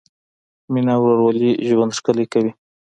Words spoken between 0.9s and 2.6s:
او ورورولي ژوند ښکلی کوي.